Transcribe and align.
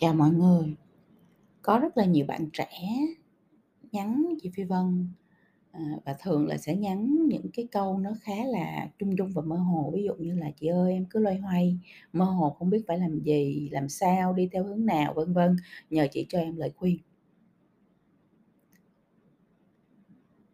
Chào 0.00 0.14
mọi 0.14 0.30
người. 0.30 0.76
Có 1.62 1.78
rất 1.78 1.98
là 1.98 2.06
nhiều 2.06 2.26
bạn 2.26 2.50
trẻ 2.54 2.68
nhắn 3.92 4.34
chị 4.42 4.50
Phi 4.56 4.64
Vân, 4.64 5.08
à, 5.72 5.80
và 6.04 6.16
thường 6.20 6.46
là 6.46 6.58
sẽ 6.58 6.76
nhắn 6.76 7.26
những 7.28 7.50
cái 7.54 7.68
câu 7.72 7.98
nó 7.98 8.10
khá 8.22 8.34
là 8.46 8.88
chung 8.98 9.16
chung 9.18 9.30
và 9.34 9.42
mơ 9.42 9.56
hồ. 9.56 9.92
Ví 9.94 10.04
dụ 10.04 10.14
như 10.14 10.34
là 10.34 10.50
"Chị 10.60 10.66
ơi, 10.66 10.92
em 10.92 11.06
cứ 11.10 11.20
loay 11.20 11.36
hoay, 11.38 11.78
mơ 12.12 12.24
hồ 12.24 12.50
không 12.50 12.70
biết 12.70 12.84
phải 12.88 12.98
làm 12.98 13.20
gì, 13.20 13.68
làm 13.72 13.88
sao, 13.88 14.32
đi 14.34 14.48
theo 14.52 14.64
hướng 14.64 14.86
nào, 14.86 15.14
vân 15.14 15.32
vân, 15.34 15.56
nhờ 15.90 16.06
chị 16.12 16.26
cho 16.30 16.38
em 16.40 16.56
lời 16.56 16.72
khuyên." 16.76 16.98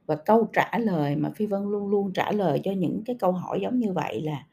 Và 0.06 0.16
câu 0.16 0.48
trả 0.52 0.78
lời 0.78 1.16
mà 1.16 1.30
Phi 1.36 1.46
Vân 1.46 1.62
luôn 1.62 1.88
luôn 1.88 2.12
trả 2.12 2.32
lời 2.32 2.60
cho 2.64 2.72
những 2.72 3.02
cái 3.06 3.16
câu 3.18 3.32
hỏi 3.32 3.58
giống 3.62 3.78
như 3.78 3.92
vậy 3.92 4.22
là 4.22 4.46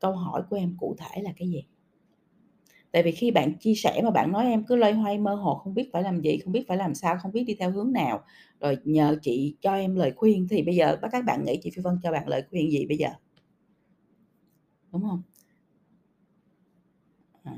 "Câu 0.00 0.12
hỏi 0.12 0.42
của 0.50 0.56
em 0.56 0.76
cụ 0.80 0.96
thể 0.98 1.22
là 1.22 1.32
cái 1.36 1.48
gì?" 1.50 1.64
Tại 2.92 3.02
vì 3.02 3.10
khi 3.12 3.30
bạn 3.30 3.58
chia 3.60 3.74
sẻ 3.74 4.00
mà 4.04 4.10
bạn 4.10 4.32
nói 4.32 4.44
em 4.46 4.64
cứ 4.64 4.76
loay 4.76 4.92
hoay 4.92 5.18
mơ 5.18 5.34
hồ 5.34 5.54
không 5.54 5.74
biết 5.74 5.90
phải 5.92 6.02
làm 6.02 6.20
gì, 6.20 6.38
không 6.44 6.52
biết 6.52 6.64
phải 6.68 6.76
làm 6.76 6.94
sao, 6.94 7.16
không 7.22 7.32
biết 7.32 7.44
đi 7.46 7.54
theo 7.60 7.70
hướng 7.70 7.92
nào, 7.92 8.20
rồi 8.60 8.76
nhờ 8.84 9.16
chị 9.22 9.56
cho 9.60 9.74
em 9.74 9.94
lời 9.96 10.12
khuyên 10.16 10.46
thì 10.50 10.62
bây 10.62 10.74
giờ 10.76 10.96
các 11.12 11.24
bạn 11.24 11.44
nghĩ 11.44 11.60
chị 11.62 11.70
Phi 11.76 11.82
Vân 11.82 11.94
cho 12.02 12.12
bạn 12.12 12.28
lời 12.28 12.42
khuyên 12.50 12.70
gì 12.70 12.86
bây 12.86 12.96
giờ? 12.98 13.08
Đúng 14.92 15.02
không 15.02 15.22
À. 17.44 17.52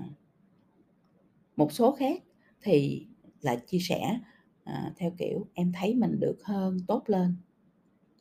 Một 1.57 1.73
số 1.73 1.93
khác 1.93 2.23
thì 2.63 3.07
là 3.41 3.57
chia 3.57 3.79
sẻ, 3.79 4.19
à, 4.65 4.93
theo 4.97 5.11
kiểu 5.19 5.47
"Em 5.55 5.73
thấy 5.73 5.95
mình 5.95 6.21
được 6.21 6.37
hơn, 6.45 6.77
tốt 6.89 7.03
lên." 7.07 7.37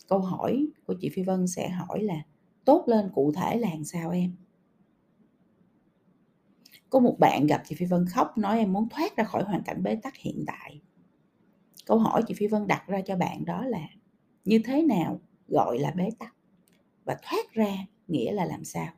Câu 0.09 0.19
hỏi 0.19 0.67
của 0.87 0.95
chị 1.01 1.09
Phi 1.09 1.23
Vân 1.23 1.47
sẽ 1.47 1.69
hỏi 1.69 2.03
là 2.03 2.15
"Tốt 2.65 2.83
lên 2.87 3.09
cụ 3.15 3.31
thể 3.35 3.57
là 3.57 3.69
làm 3.71 3.83
sao 3.85 4.11
em?" 4.11 4.35
Có 6.91 6.99
một 6.99 7.19
bạn 7.19 7.47
gặp 7.47 7.61
chị 7.65 7.75
Phi 7.75 7.85
Vân 7.85 8.05
khóc 8.05 8.37
nói 8.37 8.57
em 8.57 8.73
muốn 8.73 8.89
thoát 8.89 9.17
ra 9.17 9.23
khỏi 9.23 9.43
hoàn 9.43 9.63
cảnh 9.63 9.83
bế 9.83 9.95
tắc 9.95 10.15
hiện 10.15 10.43
tại. 10.47 10.81
Câu 11.85 11.99
hỏi 11.99 12.23
chị 12.27 12.33
Phi 12.33 12.47
Vân 12.47 12.67
đặt 12.67 12.87
ra 12.87 13.01
cho 13.01 13.15
bạn 13.15 13.45
đó 13.45 13.65
là 13.65 13.87
như 14.45 14.61
thế 14.65 14.81
nào 14.81 15.21
gọi 15.47 15.79
là 15.79 15.91
bế 15.91 16.09
tắc? 16.19 16.35
Và 17.05 17.17
thoát 17.23 17.53
ra 17.53 17.75
nghĩa 18.07 18.31
là 18.31 18.45
làm 18.45 18.63
sao? 18.63 18.93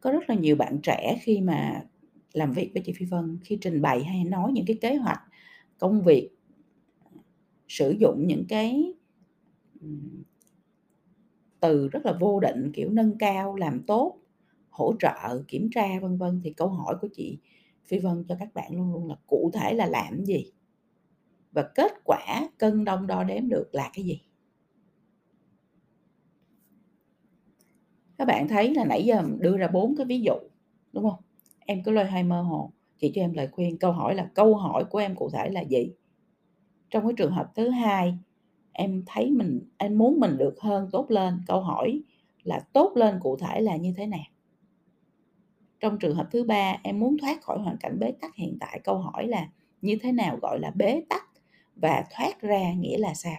Có 0.00 0.12
rất 0.12 0.30
là 0.30 0.34
nhiều 0.34 0.56
bạn 0.56 0.80
trẻ 0.82 1.18
khi 1.22 1.40
mà 1.40 1.84
làm 2.32 2.52
việc 2.52 2.70
với 2.74 2.82
chị 2.86 2.92
Phi 2.92 3.06
Vân, 3.06 3.38
khi 3.44 3.58
trình 3.60 3.82
bày 3.82 4.04
hay 4.04 4.24
nói 4.24 4.52
những 4.52 4.66
cái 4.66 4.78
kế 4.80 4.96
hoạch 4.96 5.20
công 5.78 6.02
việc, 6.02 6.30
sử 7.68 7.90
dụng 7.90 8.26
những 8.26 8.44
cái, 8.48 8.94
từ 11.60 11.88
rất 11.88 12.06
là 12.06 12.12
vô 12.20 12.40
định, 12.40 12.72
kiểu, 12.74 12.90
nâng 12.90 13.18
cao, 13.18 13.56
làm 13.56 13.82
tốt, 13.86 14.18
hỗ 14.70 14.94
trợ, 15.00 15.42
kiểm 15.48 15.68
tra, 15.74 15.86
vân 16.02 16.18
vân, 16.18 16.40
thì 16.44 16.52
câu 16.52 16.68
hỏi 16.68 16.96
của 17.00 17.08
chị 17.12 17.38
Phi 17.86 17.98
Vân 17.98 18.24
cho 18.28 18.36
các 18.40 18.54
bạn 18.54 18.76
luôn 18.76 18.92
luôn 18.92 19.08
là 19.08 19.16
cụ 19.26 19.50
thể 19.54 19.74
là 19.74 19.86
làm 19.86 20.24
gì? 20.24 20.52
Và 21.52 21.70
kết 21.74 21.92
quả 22.04 22.48
cân 22.58 22.84
đông 22.84 23.06
đo 23.06 23.24
đếm 23.24 23.48
được 23.48 23.68
là 23.72 23.90
cái 23.94 24.04
gì? 24.04 24.20
Các 28.18 28.24
bạn 28.24 28.48
thấy 28.48 28.74
là 28.74 28.84
nãy 28.84 29.04
giờ 29.04 29.22
đưa 29.38 29.56
ra 29.56 29.68
bốn 29.68 29.96
cái 29.96 30.06
ví 30.06 30.20
dụ, 30.20 30.34
đúng 30.92 31.10
không 31.10 31.20
Em 31.66 31.82
cứ 31.82 31.90
loay 31.90 32.10
hoay 32.10 32.24
mơ 32.24 32.42
hồ, 32.42 32.70
chị 32.98 33.12
cho 33.14 33.20
em 33.22 33.32
lời 33.32 33.48
khuyên, 33.52 33.78
câu 33.78 33.92
hỏi 33.92 34.14
là 34.14 34.30
câu 34.34 34.54
hỏi 34.56 34.84
của 34.84 34.98
em 34.98 35.16
cụ 35.16 35.30
thể 35.30 35.50
là 35.50 35.60
gì? 35.60 35.92
Trong 36.90 37.04
cái 37.04 37.12
trường 37.16 37.32
hợp 37.32 37.52
thứ 37.54 37.68
hai, 37.70 38.18
em 38.78 39.02
thấy 39.06 39.30
mình 39.30 39.60
em 39.78 39.98
muốn 39.98 40.20
mình 40.20 40.36
được 40.38 40.60
hơn, 40.60 40.88
tốt 40.92 41.10
lên, 41.10 41.42
câu 41.46 41.60
hỏi 41.60 42.02
là 42.42 42.60
tốt 42.72 42.92
lên 42.94 43.18
cụ 43.20 43.36
thể 43.36 43.60
là 43.60 43.76
như 43.76 43.94
thế 43.96 44.06
nào? 44.06 44.24
Trong 45.80 45.98
trường 45.98 46.16
hợp 46.16 46.28
thứ 46.30 46.44
ba, 46.44 46.76
em 46.82 46.98
muốn 46.98 47.18
thoát 47.18 47.42
khỏi 47.42 47.58
hoàn 47.58 47.76
cảnh 47.76 47.98
bế 47.98 48.12
tắc 48.12 48.34
hiện 48.34 48.56
tại, 48.60 48.80
câu 48.84 48.98
hỏi 48.98 49.26
là 49.26 49.48
như 49.82 49.98
thế 50.00 50.12
nào 50.12 50.38
gọi 50.42 50.58
là 50.60 50.70
bế 50.70 51.02
tắc 51.08 51.28
và 51.76 52.04
thoát 52.10 52.40
ra 52.40 52.72
nghĩa 52.72 52.98
là 52.98 53.14
sao? 53.14 53.36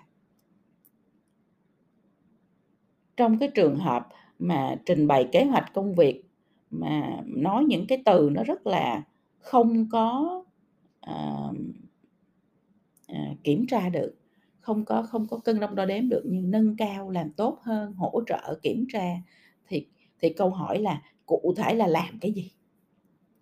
Trong 3.18 3.38
cái 3.40 3.50
trường 3.56 3.80
hợp 3.80 4.08
mà 4.40 4.76
trình 4.86 5.08
bày 5.08 5.30
kế 5.32 5.44
hoạch 5.44 5.74
công 5.74 5.96
việc 5.96 6.24
mà 6.72 7.22
nói 7.26 7.66
những 7.66 7.88
cái 7.88 8.02
từ 8.06 8.30
nó 8.34 8.44
rất 8.44 8.68
là 8.68 9.04
không 9.38 9.90
có, 9.92 10.44
uh, 11.10 11.56
uh, 13.12 13.44
kiểm 13.44 13.66
tra 13.68 13.90
được, 13.90 14.19
không 14.70 14.86
có 14.86 15.02
không 15.04 15.28
có 15.28 15.38
cân 15.38 15.60
đong 15.60 15.76
đo 15.76 15.86
đếm 15.86 16.10
được 16.10 16.24
như 16.26 16.42
nâng 16.42 16.76
cao, 16.78 17.10
làm 17.10 17.32
tốt 17.34 17.60
hơn, 17.62 17.94
hỗ 17.94 18.22
trợ, 18.28 18.60
kiểm 18.62 18.86
tra 18.94 19.16
thì 19.68 19.88
thì 20.20 20.34
câu 20.34 20.50
hỏi 20.50 20.80
là 20.80 21.02
cụ 21.26 21.54
thể 21.58 21.74
là 21.74 21.88
làm 21.88 22.20
cái 22.22 22.32
gì? 22.32 22.52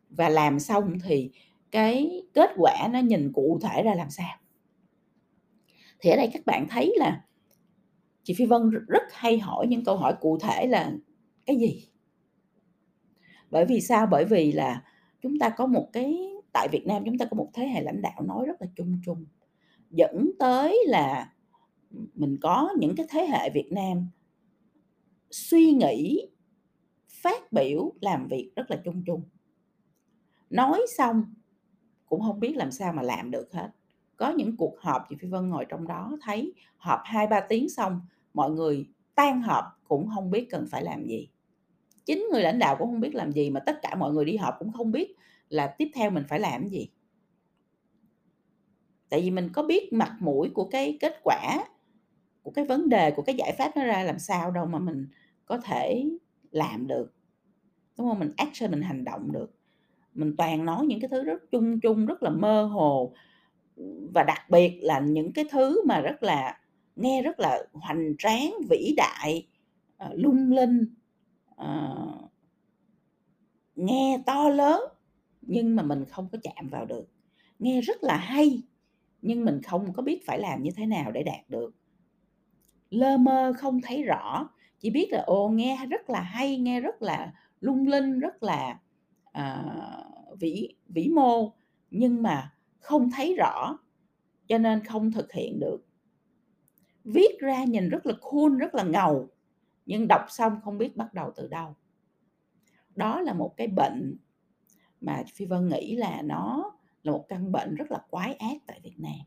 Và 0.09 0.29
làm 0.29 0.59
xong 0.59 0.99
thì 1.03 1.31
cái 1.71 2.21
kết 2.33 2.49
quả 2.57 2.89
nó 2.91 2.99
nhìn 2.99 3.31
cụ 3.33 3.59
thể 3.61 3.83
ra 3.83 3.93
làm 3.95 4.09
sao? 4.09 4.37
Thì 5.99 6.09
ở 6.09 6.15
đây 6.17 6.29
các 6.33 6.45
bạn 6.45 6.67
thấy 6.69 6.93
là 6.97 7.25
chị 8.23 8.33
Phi 8.37 8.45
Vân 8.45 8.69
rất 8.87 9.03
hay 9.11 9.39
hỏi 9.39 9.67
những 9.67 9.83
câu 9.85 9.97
hỏi 9.97 10.13
cụ 10.21 10.37
thể 10.39 10.67
là 10.67 10.91
cái 11.45 11.55
gì? 11.55 11.87
Bởi 13.51 13.65
vì 13.65 13.81
sao? 13.81 14.07
Bởi 14.11 14.25
vì 14.25 14.51
là 14.51 14.83
chúng 15.21 15.39
ta 15.39 15.49
có 15.49 15.65
một 15.65 15.89
cái 15.93 16.19
tại 16.53 16.67
Việt 16.71 16.87
Nam 16.87 17.03
chúng 17.05 17.17
ta 17.17 17.25
có 17.25 17.35
một 17.35 17.49
thế 17.53 17.67
hệ 17.67 17.81
lãnh 17.81 18.01
đạo 18.01 18.23
nói 18.25 18.45
rất 18.45 18.61
là 18.61 18.67
chung 18.75 18.99
chung, 19.05 19.25
dẫn 19.91 20.31
tới 20.39 20.83
là, 20.87 21.33
mình 22.13 22.37
có 22.41 22.69
những 22.77 22.95
cái 22.95 23.05
thế 23.09 23.25
hệ 23.25 23.49
Việt 23.49 23.71
Nam 23.71 24.07
suy 25.31 25.71
nghĩ, 25.71 26.27
phát 27.09 27.51
biểu, 27.51 27.93
làm 28.01 28.27
việc 28.27 28.51
rất 28.55 28.71
là 28.71 28.81
chung 28.85 29.03
chung. 29.05 29.21
Nói 30.49 30.85
xong 30.97 31.33
cũng 32.05 32.21
không 32.21 32.39
biết 32.39 32.55
làm 32.55 32.71
sao 32.71 32.93
mà 32.93 33.01
làm 33.01 33.31
được 33.31 33.53
hết. 33.53 33.69
Có 34.17 34.29
những 34.29 34.57
cuộc 34.57 34.79
họp 34.79 35.01
chị 35.09 35.15
Phi 35.19 35.27
Vân 35.27 35.49
ngồi 35.49 35.65
trong 35.69 35.87
đó 35.87 36.17
thấy 36.21 36.53
họp 36.77 36.99
2-3 37.03 37.41
tiếng 37.49 37.69
xong, 37.69 38.01
mọi 38.33 38.51
người 38.51 38.87
tan 39.15 39.41
họp 39.41 39.65
cũng 39.87 40.09
không 40.15 40.31
biết 40.31 40.47
cần 40.49 40.67
phải 40.71 40.83
làm 40.83 41.05
gì. 41.05 41.29
Chính 42.05 42.27
người 42.31 42.41
lãnh 42.41 42.59
đạo 42.59 42.75
cũng 42.79 42.87
không 42.87 42.99
biết 42.99 43.15
làm 43.15 43.31
gì 43.31 43.49
mà 43.49 43.59
tất 43.59 43.79
cả 43.81 43.95
mọi 43.95 44.13
người 44.13 44.25
đi 44.25 44.37
họp 44.37 44.55
cũng 44.59 44.71
không 44.71 44.91
biết 44.91 45.15
là 45.49 45.67
tiếp 45.77 45.87
theo 45.93 46.09
mình 46.09 46.23
phải 46.29 46.39
làm 46.39 46.67
gì. 46.67 46.89
Tại 49.09 49.21
vì 49.21 49.31
mình 49.31 49.49
có 49.53 49.63
biết 49.63 49.93
mặt 49.93 50.15
mũi 50.19 50.49
của 50.53 50.65
cái 50.65 50.97
kết 51.01 51.19
quả, 51.23 51.65
của 52.43 52.51
cái 52.51 52.65
vấn 52.65 52.89
đề, 52.89 53.11
của 53.11 53.21
cái 53.21 53.35
giải 53.35 53.55
pháp 53.57 53.71
nó 53.77 53.85
ra 53.85 54.03
làm 54.03 54.19
sao 54.19 54.51
đâu 54.51 54.65
mà 54.65 54.79
mình 54.79 55.07
có 55.45 55.57
thể 55.57 56.05
làm 56.51 56.87
được, 56.87 57.13
đúng 57.97 58.09
không 58.09 58.19
Mình 58.19 58.33
action, 58.37 58.71
mình 58.71 58.81
hành 58.81 59.03
động 59.03 59.31
được. 59.31 59.51
Mình 60.13 60.35
toàn 60.37 60.65
nói 60.65 60.85
những 60.85 61.01
cái 61.01 61.09
thứ 61.09 61.23
rất 61.23 61.51
chung 61.51 61.79
chung, 61.79 62.05
rất 62.05 62.23
là 62.23 62.29
mơ 62.29 62.63
hồ, 62.65 63.13
và 64.13 64.23
đặc 64.23 64.49
biệt 64.49 64.79
là 64.81 64.99
những 64.99 65.33
cái 65.33 65.45
thứ 65.51 65.83
mà 65.85 66.01
rất 66.01 66.23
là 66.23 66.59
nghe 66.95 67.21
rất 67.21 67.39
là 67.39 67.59
hoành 67.73 68.15
tráng, 68.17 68.53
vĩ 68.69 68.93
đại, 68.97 69.47
ờ, 69.97 70.09
lung 70.15 70.51
linh, 70.51 70.85
ờ, 71.55 71.97
nghe 73.75 74.23
to 74.25 74.49
lớn, 74.49 74.81
nhưng 75.41 75.75
mà 75.75 75.83
mình 75.83 76.05
không 76.05 76.27
có 76.31 76.37
chạm 76.43 76.67
vào 76.69 76.85
được. 76.85 77.05
Nghe 77.59 77.81
rất 77.81 78.03
là 78.03 78.17
hay, 78.17 78.61
nhưng 79.27 79.45
mình 79.45 79.61
không 79.61 79.93
có 79.93 80.03
biết 80.03 80.25
phải 80.25 80.39
làm 80.39 80.63
như 80.63 80.71
thế 80.75 80.85
nào 80.85 81.11
để 81.11 81.23
đạt 81.23 81.49
được. 81.49 81.75
Lơ 82.89 83.17
mơ 83.17 83.53
không 83.57 83.81
thấy 83.81 84.03
rõ, 84.03 84.49
chỉ 84.79 84.89
biết 84.89 85.07
là, 85.11 85.21
ồ, 85.25 85.49
nghe 85.49 85.85
rất 85.89 86.09
là 86.09 86.21
hay, 86.21 86.57
nghe 86.57 86.81
rất 86.81 87.01
là 87.01 87.33
lung 87.61 87.87
linh, 87.87 88.19
rất 88.19 88.43
là, 88.43 88.79
à, 89.31 89.65
vĩ 90.39 90.75
vĩ 90.87 91.07
mô, 91.07 91.53
nhưng 91.91 92.23
mà 92.23 92.53
không 92.79 93.11
thấy 93.11 93.35
rõ, 93.35 93.79
cho 94.47 94.57
nên 94.57 94.83
không 94.83 95.11
thực 95.11 95.33
hiện 95.33 95.59
được. 95.59 95.85
Viết 97.03 97.39
ra 97.39 97.63
nhìn 97.63 97.89
rất 97.89 98.05
là 98.05 98.13
cool, 98.21 98.57
rất 98.57 98.75
là 98.75 98.83
ngầu, 98.83 99.29
nhưng 99.85 100.07
đọc 100.07 100.21
xong 100.29 100.59
không 100.63 100.77
biết 100.77 100.97
bắt 100.97 101.13
đầu 101.13 101.31
từ 101.35 101.47
đâu. 101.47 101.75
Đó 102.95 103.21
là 103.21 103.33
một 103.33 103.53
cái 103.57 103.67
bệnh 103.67 104.17
mà 105.01 105.23
Phi 105.33 105.45
Vân 105.45 105.67
nghĩ 105.67 105.95
là 105.95 106.21
nó 106.21 106.76
là 107.07 107.11
một 107.11 107.25
căn 107.29 107.51
bệnh 107.51 107.75
rất 107.75 107.91
là 107.91 107.99
quái 108.09 108.33
ác 108.33 108.57
tại 108.67 108.79
Việt 108.83 108.99
Nam. 108.99 109.19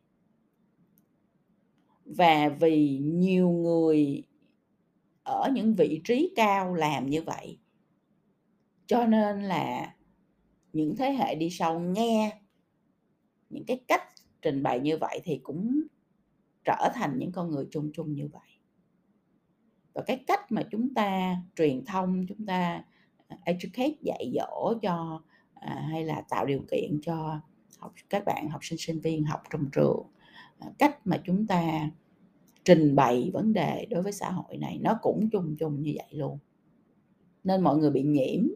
Và 2.04 2.48
vì 2.60 2.98
nhiều 2.98 3.50
người 3.50 4.22
ở 5.22 5.50
những 5.54 5.74
vị 5.74 6.00
trí 6.04 6.32
cao 6.36 6.74
làm 6.74 7.06
như 7.06 7.22
vậy 7.22 7.58
cho 8.90 9.06
nên 9.06 9.42
là 9.42 9.94
những 10.72 10.96
thế 10.96 11.12
hệ 11.12 11.34
đi 11.34 11.50
sau 11.50 11.80
nghe 11.80 12.40
những 13.50 13.64
cái 13.66 13.80
cách 13.88 14.02
trình 14.42 14.62
bày 14.62 14.80
như 14.80 14.96
vậy 15.00 15.20
thì 15.24 15.40
cũng 15.42 15.82
trở 16.64 16.90
thành 16.94 17.18
những 17.18 17.32
con 17.32 17.50
người 17.50 17.68
chung 17.70 17.90
chung 17.94 18.14
như 18.14 18.28
vậy. 18.32 18.48
Và 19.92 20.02
cái 20.06 20.24
cách 20.26 20.52
mà 20.52 20.62
chúng 20.70 20.94
ta 20.94 21.36
truyền 21.56 21.84
thông, 21.84 22.26
chúng 22.28 22.46
ta, 22.46 22.84
à, 23.28 23.38
educate, 23.44 23.94
dạy 24.00 24.32
dỗ 24.34 24.74
cho, 24.82 25.22
à, 25.54 25.86
hay 25.90 26.04
là 26.04 26.22
tạo 26.28 26.46
điều 26.46 26.64
kiện 26.70 27.00
cho 27.02 27.40
học 27.80 27.92
các 28.10 28.24
bạn 28.24 28.48
học 28.50 28.64
sinh, 28.64 28.78
sinh 28.78 29.00
viên 29.00 29.24
học 29.24 29.40
trong 29.52 29.70
trường, 29.72 30.02
à, 30.58 30.68
cách 30.78 31.06
mà 31.06 31.20
chúng 31.24 31.46
ta 31.46 31.90
trình 32.64 32.96
bày 32.96 33.30
vấn 33.32 33.52
đề 33.52 33.86
đối 33.90 34.02
với 34.02 34.12
xã 34.12 34.30
hội 34.30 34.56
này 34.56 34.78
nó 34.82 34.98
cũng 35.02 35.30
chung 35.32 35.56
chung 35.60 35.82
như 35.82 35.92
vậy 35.96 36.08
luôn. 36.10 36.38
nên 37.44 37.60
mọi 37.62 37.76
người 37.78 37.90
bị 37.90 38.02
nhiễm. 38.02 38.48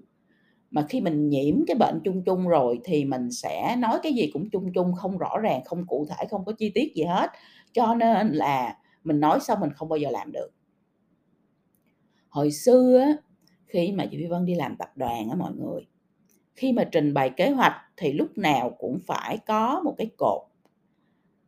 Mà 0.70 0.86
khi 0.88 1.00
mình 1.00 1.28
nhiễm 1.28 1.66
cái 1.66 1.76
bệnh 1.76 2.00
chung 2.04 2.22
chung 2.24 2.48
rồi 2.48 2.80
thì 2.84 3.04
mình 3.04 3.30
sẽ 3.32 3.76
nói 3.78 3.98
cái 4.02 4.12
gì 4.12 4.30
cũng 4.32 4.50
chung 4.50 4.72
chung, 4.72 4.94
không 4.94 5.18
rõ 5.18 5.38
ràng, 5.42 5.64
không 5.64 5.86
cụ 5.86 6.06
thể, 6.10 6.26
không 6.30 6.44
có 6.44 6.52
chi 6.52 6.70
tiết 6.74 6.94
gì 6.94 7.04
hết. 7.04 7.30
Cho 7.72 7.94
nên 7.94 8.32
là 8.32 8.78
mình 9.04 9.20
nói 9.20 9.40
xong 9.40 9.60
mình 9.60 9.70
không 9.74 9.88
bao 9.88 9.96
giờ 9.96 10.10
làm 10.10 10.32
được. 10.32 10.48
Hồi 12.28 12.50
xưa 12.52 13.06
khi 13.66 13.92
mà 13.92 14.06
chị 14.10 14.16
Phi 14.18 14.26
Vân 14.26 14.46
đi 14.46 14.54
làm 14.54 14.76
tập 14.76 14.92
đoàn 14.96 15.30
á 15.30 15.36
mọi 15.36 15.52
người, 15.54 15.86
khi 16.54 16.72
mà 16.72 16.84
trình 16.84 17.14
bày 17.14 17.30
kế 17.30 17.50
hoạch 17.50 17.76
thì 17.96 18.12
lúc 18.12 18.38
nào 18.38 18.70
cũng 18.78 18.98
phải 19.06 19.38
có 19.46 19.80
một 19.84 19.94
cái 19.98 20.10
cột. 20.18 20.42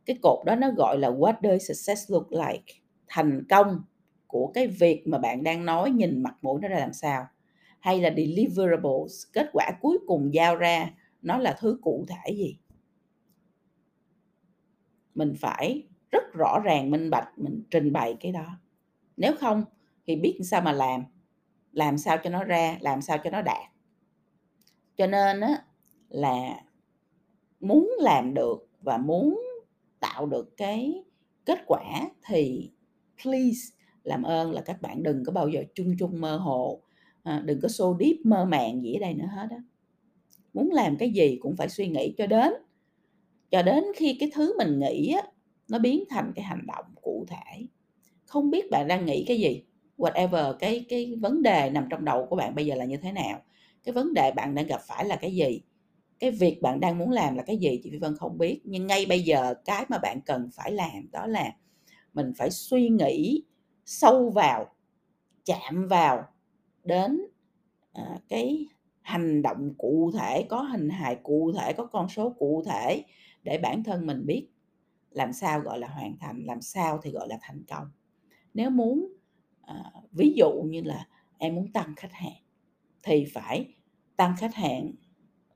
Cái 0.05 0.17
cột 0.21 0.45
đó 0.45 0.55
nó 0.55 0.71
gọi 0.71 0.97
là 0.99 1.09
what 1.09 1.33
does 1.43 1.67
success 1.67 2.11
look 2.11 2.31
like? 2.31 2.73
Thành 3.07 3.43
công 3.49 3.83
của 4.27 4.51
cái 4.53 4.67
việc 4.67 5.07
mà 5.07 5.17
bạn 5.17 5.43
đang 5.43 5.65
nói 5.65 5.91
nhìn 5.91 6.23
mặt 6.23 6.35
mũi 6.41 6.59
nó 6.61 6.67
ra 6.67 6.79
làm 6.79 6.93
sao? 6.93 7.27
Hay 7.79 8.01
là 8.01 8.09
deliverables, 8.17 9.23
kết 9.33 9.49
quả 9.53 9.71
cuối 9.81 9.97
cùng 10.07 10.33
giao 10.33 10.55
ra 10.55 10.89
nó 11.21 11.37
là 11.37 11.55
thứ 11.59 11.79
cụ 11.81 12.05
thể 12.07 12.33
gì? 12.33 12.59
Mình 15.15 15.33
phải 15.39 15.87
rất 16.11 16.23
rõ 16.33 16.59
ràng 16.63 16.91
minh 16.91 17.09
bạch 17.09 17.27
mình 17.37 17.63
trình 17.71 17.93
bày 17.93 18.17
cái 18.19 18.31
đó. 18.31 18.59
Nếu 19.17 19.35
không 19.39 19.63
thì 20.07 20.15
biết 20.15 20.39
sao 20.43 20.61
mà 20.61 20.71
làm, 20.71 21.03
làm 21.71 21.97
sao 21.97 22.17
cho 22.23 22.29
nó 22.29 22.43
ra, 22.43 22.77
làm 22.81 23.01
sao 23.01 23.17
cho 23.23 23.29
nó 23.29 23.41
đạt. 23.41 23.76
Cho 24.97 25.07
nên 25.07 25.41
á 25.41 25.63
là 26.09 26.61
muốn 27.59 27.91
làm 27.99 28.33
được 28.33 28.67
và 28.81 28.97
muốn 28.97 29.41
tạo 29.99 30.25
được 30.25 30.57
cái 30.57 31.03
kết 31.45 31.59
quả 31.67 31.83
thì 32.27 32.71
please 33.23 33.59
làm 34.03 34.23
ơn 34.23 34.51
là 34.51 34.61
các 34.61 34.81
bạn 34.81 35.03
đừng 35.03 35.23
có 35.25 35.31
bao 35.31 35.49
giờ 35.49 35.63
chung 35.75 35.95
chung 35.99 36.21
mơ 36.21 36.37
hồ, 36.37 36.81
à, 37.23 37.41
đừng 37.45 37.59
có 37.61 37.67
xô 37.67 37.97
deep 37.99 38.15
mơ 38.25 38.45
màng 38.45 38.81
gì 38.83 38.93
ở 38.93 38.99
đây 38.99 39.13
nữa 39.13 39.27
hết 39.35 39.47
á. 39.51 39.57
Muốn 40.53 40.71
làm 40.71 40.97
cái 40.97 41.09
gì 41.11 41.37
cũng 41.41 41.55
phải 41.57 41.69
suy 41.69 41.87
nghĩ 41.87 42.13
cho 42.17 42.27
đến 42.27 42.53
cho 43.51 43.61
đến 43.61 43.83
khi 43.95 44.17
cái 44.19 44.31
thứ 44.33 44.57
mình 44.57 44.79
nghĩ 44.79 45.13
á 45.13 45.21
nó 45.69 45.79
biến 45.79 46.03
thành 46.09 46.31
cái 46.35 46.45
hành 46.45 46.67
động 46.67 46.85
cụ 47.01 47.25
thể. 47.27 47.67
Không 48.25 48.49
biết 48.49 48.71
bạn 48.71 48.87
đang 48.87 49.05
nghĩ 49.05 49.25
cái 49.27 49.39
gì? 49.39 49.63
Whatever 49.97 50.53
cái 50.53 50.85
cái 50.89 51.15
vấn 51.21 51.41
đề 51.41 51.69
nằm 51.69 51.87
trong 51.89 52.05
đầu 52.05 52.25
của 52.29 52.35
bạn 52.35 52.55
bây 52.55 52.65
giờ 52.65 52.75
là 52.75 52.85
như 52.85 52.97
thế 52.97 53.11
nào? 53.11 53.41
Cái 53.87 53.93
vấn 53.93 54.13
đề 54.13 54.31
bạn 54.31 54.55
đang 54.55 54.67
gặp 54.67 54.81
phải 54.87 55.05
là 55.05 55.15
cái 55.15 55.35
gì? 55.35 55.61
Cái 56.19 56.31
việc 56.31 56.61
bạn 56.61 56.79
đang 56.79 56.97
muốn 56.97 57.11
làm 57.11 57.35
là 57.35 57.43
cái 57.43 57.57
gì? 57.57 57.79
Chị 57.83 57.89
Phi 57.91 57.97
Vân 57.97 58.15
không 58.17 58.37
biết, 58.37 58.61
nhưng 58.63 58.87
ngay 58.87 59.05
bây 59.05 59.21
giờ 59.23 59.53
cái 59.65 59.85
mà 59.89 59.97
bạn 59.97 60.21
cần 60.25 60.49
phải 60.53 60.71
làm 60.71 61.11
đó 61.11 61.27
là 61.27 61.55
mình 62.13 62.33
phải 62.37 62.51
suy 62.51 62.89
nghĩ 62.89 63.43
sâu 63.85 64.29
vào, 64.29 64.67
chạm 65.45 65.87
vào 65.87 66.25
đến, 66.83 67.21
à, 67.93 68.19
cái 68.29 68.65
hành 69.01 69.41
động 69.41 69.73
cụ 69.77 70.11
thể, 70.19 70.43
có 70.49 70.61
hình 70.61 70.89
hài 70.89 71.15
cụ 71.23 71.51
thể, 71.57 71.73
có 71.73 71.85
con 71.85 72.09
số 72.09 72.29
cụ 72.39 72.63
thể 72.65 73.03
để 73.43 73.57
bản 73.57 73.83
thân 73.83 74.05
mình 74.07 74.25
biết 74.25 74.47
làm 75.11 75.33
sao 75.33 75.59
gọi 75.59 75.79
là 75.79 75.87
hoàn 75.87 76.17
thành, 76.19 76.43
làm 76.45 76.61
sao 76.61 76.99
thì 77.03 77.11
gọi 77.11 77.27
là 77.27 77.37
thành 77.41 77.63
công. 77.69 77.87
Nếu 78.53 78.69
muốn, 78.69 79.13
à, 79.61 79.91
ví 80.11 80.33
dụ 80.37 80.51
như 80.65 80.81
là 80.81 81.07
em 81.37 81.55
muốn 81.55 81.71
tăng 81.73 81.93
khách 81.97 82.13
hàng 82.13 82.43
thì 83.03 83.25
phải 83.33 83.73
tăng 84.17 84.35
khách 84.39 84.55
hàng 84.55 84.91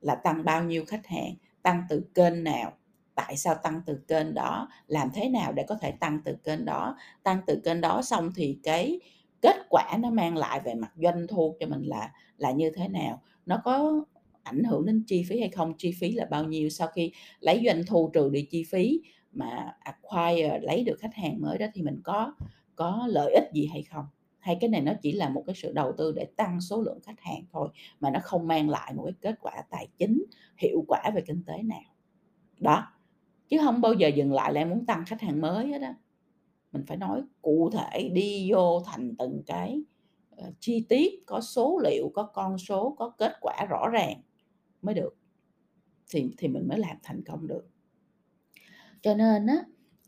là 0.02 0.16
tăng 0.16 0.46
bao 0.46 0.64
nhiêu 0.64 0.86
khách 0.86 1.08
hàng, 1.08 1.36
tăng 1.64 1.84
từ 1.90 2.04
kênh 2.16 2.44
nào, 2.44 2.74
tại 3.16 3.38
sao 3.38 3.56
tăng 3.56 3.82
từ 3.86 4.00
kênh 4.08 4.34
đó, 4.34 4.70
làm 4.88 5.10
thế 5.14 5.30
nào 5.30 5.52
để 5.52 5.66
có 5.68 5.76
thể 5.76 5.92
tăng 5.92 6.20
từ 6.26 6.36
kênh 6.44 6.66
đó, 6.66 6.98
tăng 7.24 7.42
từ 7.48 7.62
kênh 7.66 7.82
đó 7.82 8.02
xong 8.02 8.32
thì 8.36 8.60
cái 8.64 9.00
kết 9.42 9.56
quả 9.70 9.98
nó 10.00 10.10
mang 10.10 10.38
lại 10.38 10.62
về 10.66 10.76
mặt 10.76 10.92
doanh 11.04 11.28
thu 11.28 11.56
cho 11.60 11.68
mình 11.68 11.82
là 11.82 12.12
là 12.38 12.52
như 12.52 12.72
thế 12.76 12.88
nào, 12.88 13.22
nó 13.46 13.62
có 13.64 14.06
ảnh 14.44 14.64
hưởng 14.64 14.86
đến 14.86 15.04
chi 15.08 15.24
phí 15.30 15.40
hay 15.40 15.50
không, 15.50 15.74
chi 15.78 15.94
phí 16.00 16.12
là 16.12 16.26
bao 16.26 16.44
nhiêu, 16.44 16.70
sau 16.70 16.88
khi 16.88 17.12
lấy 17.40 17.64
doanh 17.66 17.84
thu 17.88 18.10
trừ 18.14 18.30
đi 18.30 18.48
chi 18.52 18.64
phí 18.72 19.02
mà 19.32 19.74
acquire 19.80 20.60
lấy 20.62 20.84
được 20.84 20.98
khách 21.00 21.16
hàng 21.16 21.42
mới 21.42 21.58
đó 21.58 21.66
thì 21.74 21.82
mình 21.82 22.02
có 22.04 22.34
có 22.76 23.08
lợi 23.10 23.34
ích 23.34 23.46
gì 23.54 23.68
hay 23.74 23.84
không? 23.84 24.06
Hay 24.42 24.58
cái 24.62 24.70
này 24.70 24.82
nó 24.82 24.94
chỉ 25.02 25.12
là 25.12 25.30
một 25.30 25.44
cái 25.48 25.56
sự 25.56 25.72
đầu 25.74 25.94
tư 25.98 26.14
để 26.16 26.26
tăng 26.38 26.62
số 26.62 26.82
lượng 26.82 27.00
khách 27.04 27.22
hàng 27.22 27.44
thôi 27.52 27.70
mà 28.00 28.10
nó 28.12 28.20
không 28.24 28.48
mang 28.48 28.70
lại 28.70 28.94
một 28.94 29.04
cái 29.04 29.14
kết 29.22 29.40
quả 29.42 29.64
tài 29.70 29.88
chính 29.98 30.26
hiệu 30.58 30.86
quả 30.88 31.12
về 31.16 31.22
kinh 31.28 31.44
tế 31.48 31.64
nào. 31.64 31.82
Đó, 32.60 32.88
chứ 33.50 33.58
không 33.64 33.82
bao 33.82 33.94
giờ 33.94 34.08
dừng 34.08 34.34
lại 34.34 34.54
là 34.54 34.62
em 34.62 34.70
muốn 34.70 34.86
tăng 34.86 35.06
khách 35.08 35.22
hàng 35.22 35.42
mới 35.42 35.68
hết 35.68 35.82
á. 35.82 35.96
Mình 36.74 36.86
phải 36.88 36.98
nói 36.98 37.24
cụ 37.42 37.70
thể, 37.74 38.10
đi 38.10 38.52
vô 38.54 38.84
thành 38.86 39.16
từng 39.20 39.44
cái, 39.48 39.84
ờ, 40.38 40.52
chi 40.60 40.86
tiết, 40.90 41.24
có 41.28 41.42
số 41.42 41.80
liệu, 41.84 42.12
có 42.16 42.24
con 42.24 42.58
số, 42.58 42.96
có 43.00 43.10
kết 43.18 43.34
quả 43.42 43.66
rõ 43.70 43.90
ràng 43.94 44.22
mới 44.82 44.96
được. 44.96 45.18
Thì 46.14 46.32
thì 46.38 46.48
mình 46.48 46.68
mới 46.68 46.80
làm 46.80 46.98
thành 47.04 47.24
công 47.26 47.48
được. 47.48 47.68
Cho 49.02 49.16
nên 49.16 49.48
á 49.48 49.56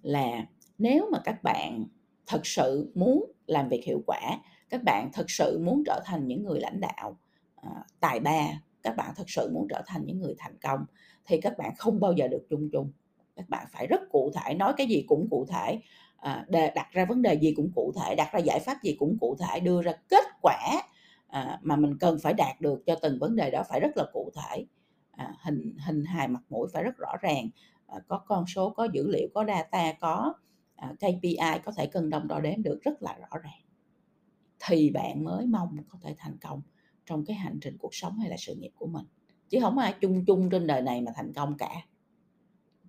là 0.01 0.47
nếu 0.77 1.09
mà 1.11 1.19
các 1.25 1.43
bạn 1.43 1.85
thật 2.27 2.41
sự 2.47 2.91
muốn 2.95 3.32
làm 3.47 3.69
việc 3.69 3.83
hiệu 3.85 4.03
quả, 4.05 4.19
các 4.69 4.83
bạn 4.83 5.09
thực 5.13 5.31
sự 5.31 5.59
muốn 5.63 5.83
trở 5.85 6.01
thành 6.05 6.27
những 6.27 6.43
người 6.43 6.59
lãnh 6.59 6.79
đạo, 6.79 7.17
à, 7.55 7.69
tài 7.99 8.19
ba, 8.19 8.47
các 8.83 8.95
bạn 8.95 9.13
thực 9.15 9.29
sự 9.29 9.49
muốn 9.53 9.67
trở 9.69 9.81
thành 9.87 10.05
những 10.05 10.19
người 10.19 10.35
thành 10.37 10.57
công 10.63 10.85
thì 11.25 11.41
các 11.41 11.57
bạn 11.57 11.75
không 11.77 11.99
bao 11.99 12.13
giờ 12.13 12.27
được 12.27 12.45
chung 12.49 12.69
chung. 12.71 12.91
Các 13.35 13.49
bạn 13.49 13.67
phải 13.71 13.87
rất 13.87 14.01
cụ 14.11 14.31
thể, 14.35 14.53
nói 14.53 14.73
cái 14.77 14.87
gì 14.87 15.05
cũng 15.07 15.27
cụ 15.29 15.45
thể, 15.49 15.79
à, 16.17 16.45
đề 16.47 16.71
đặt 16.75 16.87
ra 16.91 17.05
vấn 17.05 17.21
đề 17.21 17.33
gì 17.33 17.53
cũng 17.55 17.71
cụ 17.75 17.93
thể, 17.95 18.15
đặt 18.15 18.29
ra 18.33 18.39
giải 18.39 18.59
pháp 18.59 18.77
gì 18.83 18.95
cũng 18.99 19.17
cụ 19.19 19.35
thể, 19.39 19.59
đưa 19.59 19.81
ra 19.81 19.93
kết 20.09 20.23
quả, 20.41 20.81
à, 21.27 21.59
mà 21.61 21.75
mình 21.75 21.97
cần 21.99 22.17
phải 22.23 22.33
đạt 22.33 22.61
được 22.61 22.83
cho 22.85 22.95
từng 23.01 23.19
vấn 23.19 23.35
đề 23.35 23.51
đó 23.51 23.63
phải 23.69 23.79
rất 23.79 23.97
là 23.97 24.05
cụ 24.13 24.31
thể. 24.35 24.65
À, 25.11 25.33
hình 25.43 25.75
hình 25.87 26.05
hài 26.05 26.27
mặt 26.27 26.41
mũi 26.49 26.67
phải 26.73 26.83
rất 26.83 26.97
rõ 26.97 27.11
ràng, 27.21 27.49
à, 27.87 27.99
có 28.07 28.17
con 28.27 28.47
số, 28.47 28.69
có 28.69 28.87
dữ 28.93 29.07
liệu, 29.11 29.27
có 29.33 29.45
data, 29.45 29.93
có, 29.93 30.33
À, 30.75 30.93
KPI 30.99 31.59
có 31.63 31.71
thể 31.77 31.87
cân 31.87 32.09
đồng 32.09 32.27
đo 32.27 32.39
đếm 32.39 32.63
được 32.63 32.79
rất 32.81 33.01
là 33.01 33.17
rõ 33.17 33.37
ràng. 33.43 33.61
Thì 34.67 34.89
bạn 34.89 35.23
mới 35.23 35.45
mong 35.45 35.77
có 35.87 35.99
thể 36.01 36.15
thành 36.17 36.37
công 36.41 36.61
trong 37.05 37.25
cái 37.25 37.35
hành 37.35 37.59
trình 37.61 37.77
cuộc 37.77 37.95
sống 37.95 38.19
hay 38.19 38.29
là 38.29 38.35
sự 38.39 38.55
nghiệp 38.55 38.71
của 38.75 38.87
mình, 38.87 39.05
chứ 39.49 39.59
không 39.61 39.77
ai 39.77 39.93
chung 40.01 40.25
chung 40.25 40.49
trên 40.49 40.67
đời 40.67 40.81
này 40.81 41.01
mà 41.01 41.11
thành 41.15 41.33
công 41.33 41.57
cả. 41.57 41.71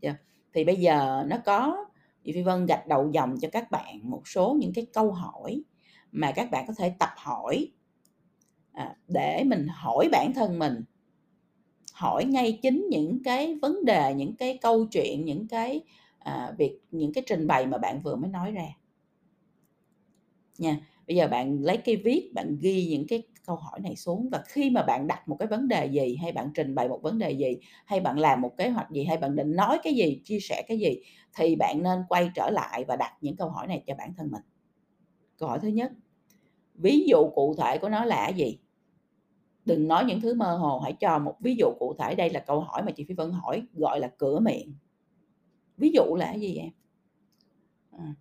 Yeah. 0.01 0.17
Thì 0.53 0.65
bây 0.65 0.77
giờ 0.77 1.25
nó 1.27 1.39
có 1.45 1.87
chị 2.25 2.33
Phi 2.33 2.43
Vân 2.43 2.67
gạch 2.67 2.87
đầu 2.87 3.11
dòng 3.13 3.37
cho 3.41 3.49
các 3.53 3.71
bạn 3.71 4.11
một 4.11 4.29
số 4.29 4.57
những 4.61 4.73
cái 4.73 4.87
câu 4.93 5.13
hỏi 5.13 5.63
mà 6.13 6.33
các 6.33 6.51
bạn 6.51 6.65
có 6.67 6.75
thể 6.79 6.95
tập 6.99 7.11
hỏi, 7.17 7.73
à, 8.73 8.97
để 9.09 9.45
mình 9.47 9.67
hỏi 9.71 10.09
bản 10.13 10.33
thân 10.35 10.59
mình. 10.59 10.85
Hỏi 11.93 12.25
ngay 12.25 12.59
chính 12.63 12.87
những 12.91 13.23
cái 13.25 13.55
vấn 13.63 13.85
đề, 13.85 14.15
những 14.15 14.37
cái 14.37 14.59
câu 14.63 14.87
chuyện, 14.87 15.25
những 15.25 15.49
cái, 15.49 15.85
à, 16.25 16.53
việc 16.59 16.81
những 16.91 17.13
cái 17.13 17.25
trình 17.27 17.47
bày 17.47 17.67
mà 17.67 17.79
bạn 17.79 18.03
vừa 18.03 18.17
mới 18.17 18.31
nói 18.31 18.53
ra. 18.53 18.67
Nha, 20.59 20.81
bây 21.07 21.17
giờ 21.17 21.29
bạn 21.29 21.59
lấy 21.63 21.77
cây 21.77 21.97
viết, 21.97 22.31
bạn 22.35 22.57
ghi 22.61 22.87
những 22.91 23.07
cái 23.07 23.23
câu 23.47 23.57
hỏi 23.57 23.81
này 23.81 23.97
xuống 23.97 24.29
và 24.33 24.43
khi 24.47 24.71
mà 24.71 24.83
bạn 24.83 25.07
đặt 25.07 25.29
một 25.29 25.37
cái 25.39 25.49
vấn 25.49 25.69
đề 25.69 25.87
gì, 25.87 26.17
hay 26.23 26.33
bạn 26.33 26.51
trình 26.55 26.75
bày 26.75 26.89
một 26.89 27.03
vấn 27.03 27.19
đề 27.19 27.31
gì, 27.31 27.59
hay 27.87 28.01
bạn 28.01 28.19
làm 28.19 28.41
một 28.41 28.57
kế 28.59 28.69
hoạch 28.69 28.91
gì, 28.91 29.05
hay 29.05 29.17
bạn 29.17 29.37
định 29.37 29.57
nói 29.57 29.79
cái 29.83 29.95
gì, 29.95 30.21
chia 30.25 30.39
sẻ 30.41 30.63
cái 30.69 30.79
gì 30.79 30.99
thì 31.37 31.57
bạn 31.57 31.83
nên 31.83 31.99
quay 32.09 32.31
trở 32.35 32.51
lại 32.51 32.85
và 32.85 32.97
đặt 32.97 33.13
những 33.21 33.37
câu 33.37 33.49
hỏi 33.49 33.67
này 33.67 33.83
cho 33.87 33.95
bản 33.99 34.15
thân 34.17 34.31
mình. 34.31 34.43
Câu 35.39 35.49
hỏi 35.49 35.59
thứ 35.63 35.69
nhất, 35.69 35.93
ví 36.75 37.05
dụ 37.09 37.31
cụ 37.35 37.55
thể 37.59 37.79
của 37.79 37.89
nó 37.89 38.05
là 38.05 38.29
gì? 38.29 38.59
Đừng 39.65 39.89
nói 39.89 40.05
những 40.05 40.21
thứ 40.21 40.35
mơ 40.35 40.57
hồ, 40.57 40.79
hãy 40.79 40.93
cho 41.01 41.19
một 41.19 41.35
ví 41.41 41.57
dụ 41.59 41.67
cụ 41.79 41.95
thể. 41.99 42.15
Đây 42.15 42.31
là 42.31 42.41
câu 42.41 42.61
hỏi 42.61 42.83
mà 42.83 42.93
chị 42.93 43.05
Phi 43.09 43.15
Vân 43.15 43.31
hỏi, 43.31 43.63
gọi 43.73 44.01
là 44.01 44.11
cửa 44.19 44.41
miệng. 44.41 44.75
Ví 45.77 45.91
dụ 45.95 46.15
là 46.17 46.27
cái 46.27 46.41
gì 46.41 46.57
em? 46.57 46.71
À, 47.91 48.15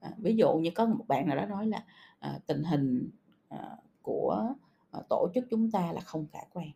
à, 0.00 0.10
ví 0.18 0.36
dụ 0.36 0.54
như 0.54 0.70
có 0.74 0.86
một 0.86 1.04
bạn 1.08 1.26
nào 1.26 1.36
đó 1.36 1.46
nói 1.46 1.66
là, 1.66 1.84
à, 2.18 2.38
tình 2.46 2.64
hình, 2.64 3.10
à, 3.48 3.76
của, 4.02 4.54
à, 4.90 5.00
tổ 5.08 5.28
chức 5.34 5.44
chúng 5.50 5.70
ta 5.70 5.92
là 5.92 6.00
không 6.00 6.26
khả 6.32 6.40
quan. 6.52 6.68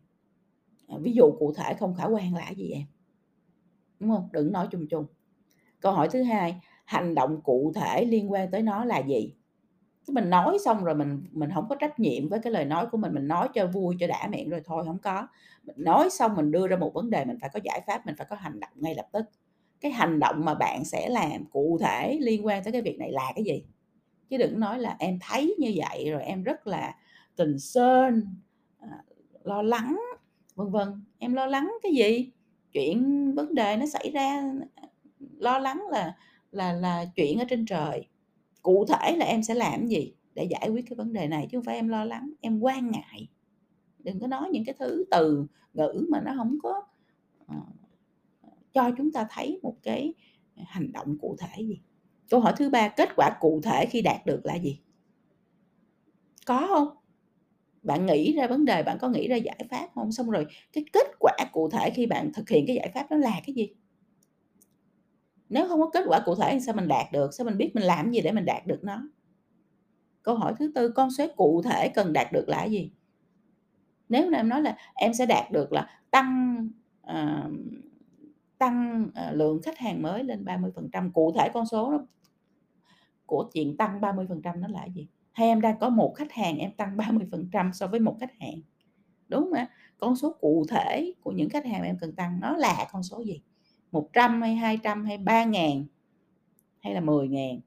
À, 0.88 0.96
ví 1.00 1.12
dụ 1.12 1.32
cụ 1.38 1.52
thể 1.56 1.75
không 1.75 1.94
khả 1.94 2.04
quan 2.04 2.34
là 2.34 2.42
cái 2.44 2.54
gì 2.54 2.70
em? 2.70 2.84
Đúng 4.00 4.10
không 4.10 4.28
Đừng 4.32 4.52
nói 4.52 4.68
chung 4.70 4.87
chung. 4.88 5.06
Câu 5.80 5.92
hỏi 5.92 6.08
thứ 6.12 6.22
hai, 6.22 6.60
hành 6.84 7.14
động 7.14 7.40
cụ 7.42 7.72
thể 7.75 8.04
liên 8.04 8.32
quan 8.32 8.50
tới 8.50 8.62
nó 8.62 8.84
là 8.84 8.99
gì? 8.99 9.34
Mình 10.08 10.30
nói 10.30 10.58
xong 10.64 10.84
rồi 10.84 10.94
mình 10.94 11.25
mình 11.32 11.50
không 11.54 11.68
có 11.68 11.76
trách 11.80 12.00
nhiệm 12.00 12.28
với 12.28 12.40
cái 12.40 12.52
lời 12.52 12.64
nói 12.64 12.87
của 12.92 12.99
mình, 12.99 13.14
mình 13.14 13.28
nói 13.28 13.49
cho 13.54 13.66
vui, 13.66 13.96
cho 14.00 14.06
đã 14.06 14.28
miệng 14.32 14.50
rồi 14.50 14.60
thôi, 14.64 14.84
không 14.87 14.99
có. 14.99 15.28
Mình 15.64 15.76
nói 15.78 16.10
xong 16.10 16.37
mình 16.37 16.50
đưa 16.50 16.68
ra 16.68 16.76
một 16.76 16.94
vấn 16.94 17.10
đề 17.10 17.25
mình 17.25 17.38
phải 17.40 17.50
có 17.54 17.60
giải 17.64 17.82
pháp, 17.87 18.06
mình 18.06 18.14
phải 18.18 18.26
có 18.30 18.37
hành 18.37 18.60
động 18.60 18.70
ngay 18.75 18.94
lập 18.94 19.08
tức. 19.12 19.26
Cái 19.80 19.92
hành 19.92 20.20
động 20.20 20.44
mà 20.44 20.54
bạn 20.54 20.84
sẽ 20.84 21.08
làm 21.08 21.44
cụ 21.50 21.78
thể 21.80 22.18
liên 22.20 22.46
quan 22.46 22.64
tới 22.64 22.72
cái 22.72 22.82
việc 22.82 22.99
này 22.99 23.12
là 23.12 23.32
cái 23.34 23.44
gì? 23.44 23.64
Chứ 24.30 24.37
đừng 24.38 24.60
nói 24.60 24.78
là 24.80 24.96
"Em 24.99 25.18
thấy 25.22 25.56
như 25.58 25.72
vậy 25.76 26.10
rồi 26.10 26.22
em 26.22 26.42
rất 26.42 26.66
là 26.66 26.94
concern, 27.37 27.56
sơn 27.58 28.22
lo 29.44 29.62
lắng", 29.62 30.00
vân 30.56 30.70
vân. 30.70 31.04
Em 31.18 31.34
lo 31.34 31.46
lắng 31.46 31.72
cái 31.82 31.92
gì? 31.94 32.30
Chuyện 32.72 33.32
vấn 33.34 33.54
đề 33.54 33.76
nó 33.76 33.87
xảy 33.87 34.10
ra, 34.14 34.42
ờ, 34.76 34.88
lo 35.38 35.58
lắng 35.58 35.82
là 35.90 36.16
là 36.52 36.72
là 36.72 37.04
chuyện 37.16 37.38
ở 37.38 37.44
trên 37.49 37.66
trời. 37.66 38.08
Cụ 38.62 38.87
thể 38.88 39.16
là 39.16 39.26
em 39.26 39.42
sẽ 39.42 39.54
làm 39.54 39.87
gì? 39.87 40.14
để 40.34 40.44
giải 40.50 40.68
quyết 40.72 40.84
cái 40.90 40.96
vấn 40.96 41.12
đề 41.12 41.28
này 41.28 41.49
chứ 41.50 41.58
không 41.58 41.64
phải 41.64 41.75
em 41.76 41.88
lo 41.88 42.04
lắng, 42.04 42.32
em 42.40 42.60
quan 42.60 42.90
ngại. 42.90 43.28
Đừng 43.99 44.20
có 44.20 44.26
nói 44.26 44.50
những 44.52 44.64
cái 44.64 44.75
thứ 44.78 45.04
từ 45.10 45.46
ngữ 45.75 46.06
mà 46.10 46.20
nó 46.20 46.32
không 46.37 46.58
có, 46.62 46.82
ờ, 47.46 47.56
cho 48.72 48.90
chúng 48.96 49.12
ta 49.12 49.26
thấy 49.30 49.60
một 49.62 49.76
cái 49.82 50.14
à, 50.56 50.64
hành 50.66 50.92
động 50.92 51.18
cụ 51.20 51.36
thể 51.38 51.62
gì. 51.62 51.80
Câu 52.30 52.40
hỏi 52.40 52.52
thứ 52.56 52.70
ba, 52.70 52.88
kết 52.88 53.08
quả 53.16 53.30
cụ 53.40 53.60
thể 53.64 53.86
khi 53.86 54.02
đạt 54.02 54.26
được 54.26 54.46
là 54.46 54.54
gì? 54.54 54.80
Có 56.46 56.66
không 56.68 56.88
Bạn 57.82 58.06
nghĩ 58.06 58.32
ra 58.32 58.46
vấn 58.46 58.64
đề, 58.64 58.82
bạn 58.82 58.98
có 59.00 59.08
nghĩ 59.08 59.28
ra 59.28 59.36
giải 59.36 59.66
pháp 59.70 59.88
không 59.94 60.12
Xong 60.12 60.30
rồi 60.30 60.46
cái 60.72 60.84
kết 60.92 61.06
quả 61.18 61.32
cụ 61.52 61.70
thể 61.70 61.90
khi 61.90 62.06
bạn 62.06 62.32
thực 62.32 62.48
hiện 62.48 62.64
cái 62.66 62.76
giải 62.76 62.90
pháp 62.94 63.10
đó 63.10 63.16
là 63.16 63.40
cái 63.46 63.54
gì? 63.54 63.74
Nếu 65.48 65.68
không 65.68 65.80
có 65.80 65.90
kết 65.92 66.04
quả 66.06 66.20
cụ 66.24 66.34
thể 66.34 66.50
thì 66.52 66.60
sao 66.60 66.74
mình 66.74 66.88
đạt 66.88 67.12
được? 67.12 67.34
Sao 67.34 67.44
mình 67.44 67.56
biết 67.56 67.70
mình 67.74 67.84
làm 67.84 68.10
gì 68.10 68.20
để 68.20 68.32
mình 68.32 68.44
đạt 68.44 68.66
được 68.66 68.84
nó? 68.84 69.08
Câu 70.22 70.34
hỏi 70.34 70.54
thứ 70.58 70.72
tư, 70.74 70.88
con 70.88 71.10
số 71.10 71.26
cụ 71.36 71.62
thể 71.62 71.88
cần 71.88 72.12
đạt 72.12 72.32
được 72.32 72.48
là 72.48 72.64
gì? 72.64 72.90
Nếu 74.08 74.30
mà 74.30 74.38
em 74.38 74.48
nói 74.48 74.62
là 74.62 74.76
em 74.94 75.14
sẽ 75.14 75.26
đạt 75.26 75.52
được 75.52 75.72
là 75.72 75.88
tăng, 76.10 76.68
uh, 77.10 77.52
tăng, 78.60 79.08
ờ, 79.16 79.32
lượng 79.32 79.62
khách 79.62 79.78
hàng 79.78 80.02
mới 80.02 80.24
lên 80.24 80.46
30%, 80.46 81.12
cụ 81.12 81.32
thể 81.38 81.50
con 81.54 81.66
số 81.66 81.92
đó 81.92 82.06
của 83.26 83.50
chuyện 83.54 83.76
tăng 83.76 84.00
30% 84.00 84.60
nó 84.60 84.68
là 84.68 84.86
gì? 84.94 85.08
Hay 85.32 85.48
em 85.48 85.60
đang 85.60 85.78
có 85.80 85.88
một 85.88 86.14
khách 86.16 86.32
hàng 86.32 86.58
em 86.58 86.72
tăng 86.72 86.96
30% 86.96 87.72
so 87.72 87.86
với 87.86 88.00
một 88.00 88.16
khách 88.20 88.32
hàng, 88.40 88.60
đúng 89.28 89.44
không 89.44 89.52
ạ? 89.52 89.68
Con 89.98 90.16
số 90.16 90.36
cụ 90.40 90.66
thể 90.70 91.14
của 91.22 91.32
những 91.32 91.50
khách 91.50 91.66
hàng 91.66 91.84
em 91.84 91.98
cần 92.00 92.16
tăng 92.16 92.40
nó 92.40 92.56
là 92.56 92.88
con 92.92 93.02
số 93.02 93.20
gì? 93.24 93.42
100 93.92 94.42
hay 94.42 94.56
200 94.56 95.04
hay 95.04 95.18
3 95.18 95.44
ngàn 95.44 95.84
hay 96.80 96.94
là 96.94 97.00
10 97.00 97.28
ngàn? 97.28 97.60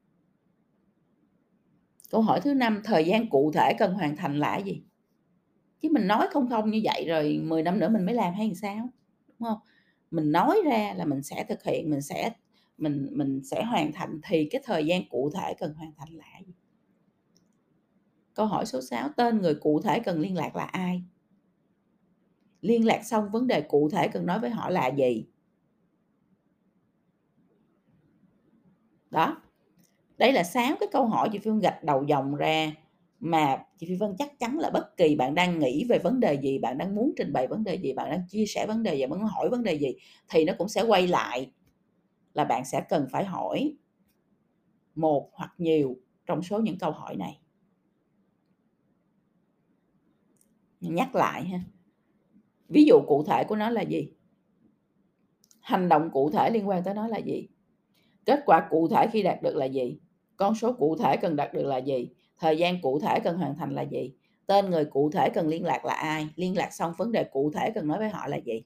Câu 2.11 2.21
hỏi 2.21 2.41
thứ 2.41 2.53
năm, 2.53 2.81
thời 2.83 3.05
gian 3.05 3.29
cụ 3.29 3.51
thể 3.55 3.73
cần 3.79 3.93
hoàn 3.93 4.15
thành 4.15 4.39
là 4.39 4.57
gì? 4.57 4.83
Chứ 5.81 5.89
mình 5.91 6.07
nói 6.07 6.27
không 6.31 6.49
không 6.49 6.71
như 6.71 6.81
vậy 6.83 7.05
rồi 7.07 7.41
10 7.43 7.63
năm 7.63 7.79
nữa 7.79 7.89
mình 7.89 8.05
mới 8.05 8.15
làm 8.15 8.33
hay 8.33 8.47
làm 8.47 8.55
sao, 8.55 8.89
đúng 9.27 9.49
không? 9.49 9.59
Mình 10.13 10.31
nói 10.31 10.61
ra 10.65 10.93
là 10.97 11.05
mình 11.05 11.23
sẽ 11.23 11.45
thực 11.49 11.63
hiện, 11.63 11.89
mình 11.89 12.01
sẽ 12.01 12.31
mình 12.77 13.07
mình 13.11 13.41
sẽ 13.43 13.63
hoàn 13.63 13.91
thành 13.91 14.19
thì 14.23 14.47
cái 14.51 14.61
thời 14.65 14.85
gian 14.85 15.09
cụ 15.09 15.31
thể 15.33 15.53
cần 15.59 15.73
hoàn 15.73 15.91
thành 15.97 16.09
là 16.09 16.25
gì? 16.45 16.53
Câu 18.33 18.45
hỏi 18.45 18.65
số 18.65 18.81
6, 18.81 19.09
tên 19.17 19.41
người 19.41 19.55
cụ 19.55 19.81
thể 19.81 19.99
cần 19.99 20.19
liên 20.19 20.37
lạc 20.37 20.55
là 20.55 20.63
ai? 20.63 21.03
Liên 22.61 22.85
lạc 22.85 23.05
xong 23.05 23.29
vấn 23.31 23.47
đề 23.47 23.61
cụ 23.61 23.89
thể 23.89 24.07
cần 24.07 24.25
nói 24.25 24.39
với 24.39 24.49
họ 24.49 24.69
là 24.69 24.87
gì? 24.87 25.25
Đó, 29.11 29.41
đây 30.17 30.31
là 30.33 30.43
sáu 30.43 30.75
cái 30.79 30.89
câu 30.91 31.05
hỏi 31.05 31.29
chị 31.31 31.39
phương 31.39 31.59
gạch 31.59 31.83
đầu 31.83 32.03
dòng 32.03 32.35
ra 32.35 32.71
mà 33.25 33.63
chị 33.77 33.87
Phi 33.87 33.95
Vân 33.95 34.15
chắc 34.19 34.39
chắn 34.39 34.59
là 34.59 34.69
bất 34.69 34.97
kỳ 34.97 35.15
bạn 35.15 35.35
đang 35.35 35.59
nghĩ 35.59 35.85
về 35.89 35.99
vấn 35.99 36.19
đề 36.19 36.33
gì, 36.33 36.59
bạn 36.59 36.77
đang 36.77 36.95
muốn 36.95 37.13
trình 37.17 37.33
bày 37.33 37.47
vấn 37.47 37.63
đề 37.63 37.75
gì, 37.75 37.93
bạn 37.93 38.09
đang 38.11 38.21
chia 38.29 38.45
sẻ 38.45 38.65
vấn 38.67 38.83
đề 38.83 38.95
gì, 38.95 39.05
bạn 39.05 39.19
muốn 39.19 39.27
hỏi 39.27 39.49
vấn 39.49 39.63
đề 39.63 39.73
gì 39.73 39.95
thì 40.29 40.45
nó 40.45 40.53
cũng 40.57 40.69
sẽ 40.69 40.81
quay 40.81 41.07
lại 41.07 41.51
là 42.33 42.43
bạn 42.43 42.65
sẽ 42.65 42.81
cần 42.89 43.07
phải 43.11 43.25
hỏi 43.25 43.75
một 44.95 45.29
hoặc 45.33 45.51
nhiều 45.57 45.97
trong 46.25 46.43
số 46.43 46.59
những 46.59 46.77
câu 46.77 46.91
hỏi 46.91 47.15
này. 47.15 47.39
Nhắc 50.81 51.15
lại 51.15 51.43
ha. 51.43 51.59
Ví 52.69 52.85
dụ 52.85 53.01
cụ 53.07 53.23
thể 53.23 53.43
của 53.43 53.55
nó 53.55 53.69
là 53.69 53.81
gì? 53.81 54.13
Hành 55.61 55.89
động 55.89 56.09
cụ 56.13 56.29
thể 56.29 56.49
liên 56.49 56.67
quan 56.67 56.83
tới 56.83 56.93
nó 56.93 57.07
là 57.07 57.17
gì? 57.17 57.47
Kết 58.25 58.39
quả 58.45 58.67
cụ 58.69 58.87
thể 58.87 59.07
khi 59.11 59.23
đạt 59.23 59.41
được 59.41 59.55
là 59.55 59.65
gì? 59.65 59.99
Con 60.37 60.55
số 60.55 60.73
cụ 60.73 60.95
thể 60.99 61.17
cần 61.17 61.35
đạt 61.35 61.53
được 61.53 61.65
là 61.65 61.77
gì? 61.77 62.09
Thời 62.43 62.57
gian 62.57 62.81
cụ 62.81 62.99
thể 62.99 63.19
cần 63.19 63.37
hoàn 63.37 63.55
thành 63.55 63.75
là 63.75 63.81
gì? 63.81 64.13
Tên 64.47 64.69
người 64.69 64.85
cụ 64.85 65.11
thể 65.11 65.29
cần 65.29 65.47
liên 65.47 65.65
lạc 65.65 65.85
là 65.85 65.93
ai? 65.93 66.27
Liên 66.35 66.57
lạc 66.57 66.73
xong 66.73 66.93
vấn 66.97 67.11
đề 67.11 67.23
cụ 67.23 67.51
thể 67.53 67.71
cần 67.75 67.87
nói 67.87 67.99
với 67.99 68.09
họ 68.09 68.27
là 68.27 68.37
gì? 68.37 68.63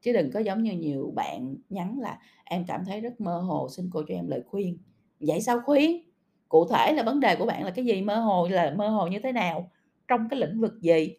Chứ 0.00 0.12
đừng 0.12 0.30
có 0.32 0.40
giống 0.40 0.62
như 0.62 0.72
nhiều 0.72 1.12
bạn 1.14 1.56
nhắn 1.68 1.98
là 1.98 2.18
"Em 2.44 2.64
cảm 2.68 2.84
thấy 2.84 3.00
rất 3.00 3.20
mơ 3.20 3.38
hồ, 3.38 3.68
xin 3.68 3.90
cô 3.92 4.02
cho 4.08 4.14
em 4.14 4.28
lời 4.28 4.42
khuyên." 4.46 4.78
Vậy 5.20 5.40
sao 5.40 5.60
khuyên? 5.64 6.10
Cụ 6.48 6.68
thể 6.68 6.92
là 6.92 7.02
vấn 7.02 7.20
đề 7.20 7.36
của 7.36 7.46
bạn 7.46 7.64
là 7.64 7.70
cái 7.70 7.84
gì? 7.84 8.02
Mơ 8.02 8.16
hồ 8.16 8.48
là 8.48 8.74
mơ 8.76 8.88
hồ 8.88 9.06
như 9.06 9.18
thế 9.22 9.32
nào? 9.32 9.70
Trong 10.08 10.28
cái 10.28 10.40
lĩnh 10.40 10.60
vực 10.60 10.72
gì? 10.80 11.16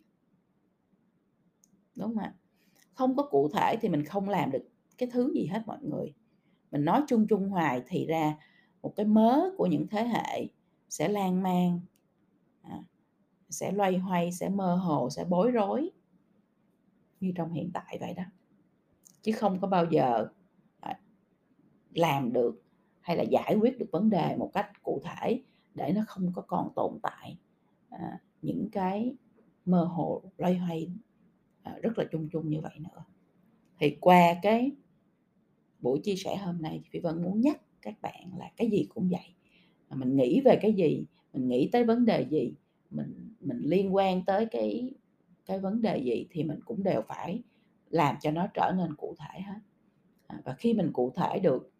Đúng 1.96 2.08
không 2.08 2.24
ạ? 2.24 2.34
Không 2.94 3.16
có 3.16 3.24
cụ 3.24 3.50
thể 3.54 3.78
thì 3.82 3.90
mình 3.90 4.06
không 4.06 4.30
làm 4.30 4.52
được 4.52 4.64
cái 4.98 5.10
thứ 5.12 5.32
gì 5.36 5.46
hết 5.46 5.62
mọi 5.66 5.78
người. 5.82 6.14
Mình 6.72 6.86
nói 6.86 7.02
chung 7.08 7.28
chung 7.28 7.50
hoài 7.50 7.82
thì 7.88 8.06
ra 8.06 8.38
một 8.82 8.94
cái 8.96 9.06
mớ 9.06 9.42
của 9.58 9.66
những 9.66 9.88
thế 9.88 10.04
hệ 10.04 10.48
sẽ 10.90 11.08
lan 11.08 11.44
man, 11.44 11.80
à, 12.62 12.80
sẽ 13.50 13.72
loay 13.72 13.98
hoay, 13.98 14.32
sẽ 14.32 14.50
mơ 14.50 14.76
hồ, 14.76 15.10
sẽ 15.10 15.26
bối 15.26 15.52
rối 15.52 15.90
như 17.20 17.32
trong 17.36 17.52
hiện 17.54 17.72
tại 17.74 17.98
vậy 18.00 18.14
đó. 18.14 18.24
Chứ 19.22 19.32
không 19.32 19.60
có 19.60 19.68
bao 19.68 19.86
giờ, 19.86 20.28
à, 20.80 21.00
làm 21.94 22.34
được 22.34 22.64
hay 23.02 23.18
là 23.18 23.24
giải 23.24 23.56
quyết 23.60 23.80
được 23.80 23.90
vấn 23.92 24.10
đề 24.10 24.36
một 24.36 24.52
cách 24.54 24.84
cụ 24.84 25.02
thể 25.04 25.42
để 25.76 25.94
nó 25.96 26.02
không 26.08 26.32
có 26.36 26.42
còn 26.42 26.70
tồn 26.76 27.00
tại, 27.04 27.38
à, 27.90 28.20
những 28.42 28.70
cái 28.72 29.16
mơ 29.66 29.84
hồ, 29.84 30.24
loay 30.38 30.58
hoay, 30.58 30.92
à, 31.64 31.78
rất 31.82 31.98
là 31.98 32.06
chung 32.12 32.30
chung 32.32 32.50
như 32.50 32.62
vậy 32.62 32.80
nữa. 32.80 33.04
Thì 33.80 33.98
qua 34.02 34.36
cái 34.42 34.72
buổi 35.80 36.00
chia 36.04 36.16
sẻ 36.16 36.38
hôm 36.38 36.62
nay 36.62 36.80
thì 36.84 36.90
Phi 36.92 37.00
Vân 37.00 37.24
muốn 37.24 37.42
nhắc 37.42 37.62
các 37.88 38.02
bạn 38.02 38.38
là 38.38 38.52
cái 38.58 38.70
gì 38.70 38.88
cũng 38.90 39.10
vậy, 39.10 39.36
mà 39.90 39.96
mình 39.96 40.16
nghĩ 40.16 40.42
về 40.42 40.60
cái 40.62 40.74
gì, 40.74 41.06
mình 41.34 41.48
nghĩ 41.48 41.70
tới 41.72 41.84
vấn 41.84 42.06
đề 42.06 42.26
gì, 42.30 42.54
mình 42.90 43.36
mình 43.40 43.60
liên 43.64 43.96
quan 43.96 44.26
tới 44.26 44.46
cái 44.46 44.92
cái 45.46 45.60
vấn 45.60 45.82
đề 45.82 45.98
gì 45.98 46.28
thì 46.32 46.44
mình 46.44 46.60
cũng 46.66 46.84
đều 46.84 47.02
phải 47.02 47.44
làm 47.90 48.16
cho 48.22 48.32
nó 48.32 48.48
trở 48.54 48.72
nên 48.78 48.96
cụ 48.96 49.16
thể 49.20 49.42
hết. 49.42 49.60
À, 50.28 50.42
và 50.46 50.54
khi 50.54 50.74
mình 50.74 50.94
cụ 50.94 51.12
thể 51.16 51.40
được 51.40 51.72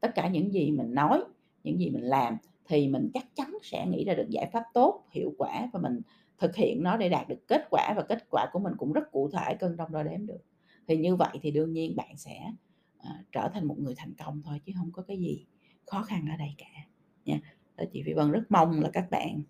tất 0.00 0.14
cả 0.14 0.28
những 0.28 0.52
gì 0.52 0.70
mình 0.70 0.94
nói, 0.94 1.24
những 1.64 1.80
gì 1.80 1.90
mình 1.90 2.02
làm 2.04 2.36
thì 2.64 2.88
mình 2.88 3.10
chắc 3.14 3.26
chắn 3.36 3.58
sẽ 3.62 3.86
nghĩ 3.86 4.04
ra 4.04 4.14
được 4.14 4.26
giải 4.30 4.50
pháp 4.52 4.62
tốt, 4.74 5.04
hiệu 5.10 5.34
quả 5.38 5.70
và 5.72 5.80
mình 5.80 6.00
thực 6.38 6.56
hiện 6.56 6.82
nó 6.82 6.96
để 6.96 7.08
đạt 7.08 7.28
được 7.28 7.48
kết 7.48 7.66
quả 7.70 7.94
và 7.96 8.02
kết 8.08 8.24
quả 8.30 8.46
của 8.52 8.58
mình 8.58 8.72
cũng 8.78 8.92
rất 8.92 9.12
cụ 9.12 9.30
thể, 9.30 9.54
cân 9.54 9.76
đong 9.76 9.92
đo 9.92 10.02
đếm 10.02 10.26
được. 10.26 10.40
Thì 10.88 10.96
như 10.96 11.16
vậy 11.16 11.38
thì 11.42 11.50
đương 11.50 11.72
nhiên 11.72 11.96
bạn 11.96 12.16
sẽ, 12.16 12.52
à, 12.98 13.24
trở 13.32 13.48
thành 13.54 13.66
một 13.66 13.78
người 13.78 13.94
thành 13.96 14.14
công 14.14 14.42
thôi 14.42 14.60
chứ 14.64 14.72
không 14.76 14.92
có 14.92 15.02
cái 15.02 15.18
gì 15.18 15.46
khó 15.86 16.02
khăn 16.02 16.28
ở 16.30 16.36
đây 16.36 16.54
cả, 16.58 16.66
nha. 17.24 17.40
Và 17.76 17.84
chị 17.92 18.02
Phi 18.06 18.12
Vân 18.12 18.30
rất 18.30 18.42
mong 18.48 18.80
là 18.80 18.90
các 18.92 19.10
bạn, 19.10 19.42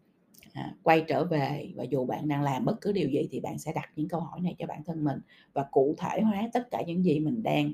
à, 0.52 0.74
quay 0.82 1.04
trở 1.08 1.24
về 1.24 1.72
và 1.76 1.84
dù 1.84 2.06
bạn 2.06 2.28
đang 2.28 2.42
làm 2.42 2.64
bất 2.64 2.80
cứ 2.80 2.92
điều 2.92 3.08
gì 3.08 3.28
thì 3.30 3.40
bạn 3.40 3.58
sẽ 3.58 3.72
đặt 3.72 3.90
những 3.96 4.08
câu 4.08 4.20
hỏi 4.20 4.40
này 4.40 4.54
cho 4.58 4.66
bản 4.66 4.84
thân 4.84 5.04
mình 5.04 5.20
và 5.52 5.66
cụ 5.70 5.94
thể 5.98 6.20
hóa 6.20 6.48
tất 6.52 6.70
cả 6.70 6.82
những 6.86 7.04
gì 7.04 7.20
mình 7.20 7.42
đang, 7.42 7.72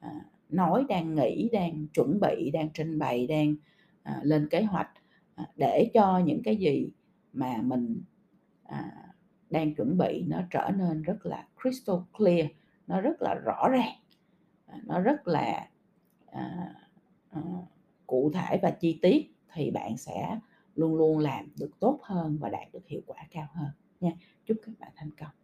à, 0.00 0.10
nói, 0.48 0.84
đang 0.88 1.14
nghĩ, 1.14 1.48
đang 1.52 1.86
chuẩn 1.88 2.20
bị, 2.20 2.50
đang 2.50 2.68
trình 2.74 2.98
bày, 2.98 3.26
đang, 3.26 3.54
à, 4.02 4.20
lên 4.22 4.48
kế 4.50 4.62
hoạch, 4.62 4.90
à, 5.34 5.46
để 5.56 5.90
cho 5.94 6.18
những 6.18 6.42
cái 6.42 6.56
gì 6.56 6.90
mà 7.32 7.62
mình, 7.62 8.02
à, 8.64 8.92
đang 9.50 9.74
chuẩn 9.74 9.98
bị 9.98 10.24
nó 10.28 10.42
trở 10.50 10.70
nên 10.76 11.02
rất 11.02 11.26
là 11.26 11.46
crystal 11.62 11.96
clear, 12.18 12.46
nó 12.86 13.00
rất 13.00 13.22
là 13.22 13.34
rõ 13.34 13.68
ràng, 13.68 13.96
à, 14.66 14.80
nó 14.84 15.00
rất 15.00 15.28
là, 15.28 15.68
à, 16.26 16.74
à, 17.30 17.40
cụ 18.12 18.30
thể 18.34 18.58
và 18.62 18.70
chi 18.70 18.98
tiết 19.02 19.34
thì 19.54 19.70
bạn 19.70 19.96
sẽ 19.96 20.38
luôn 20.74 20.94
luôn 20.94 21.18
làm 21.18 21.48
được 21.58 21.70
tốt 21.80 21.98
hơn 22.02 22.38
và 22.40 22.48
đạt 22.48 22.72
được 22.72 22.86
hiệu 22.86 23.00
quả 23.06 23.16
cao 23.30 23.48
hơn 23.54 23.70
nha. 24.00 24.12
Chúc 24.46 24.58
các 24.66 24.72
bạn 24.78 24.92
thành 24.96 25.10
công. 25.20 25.41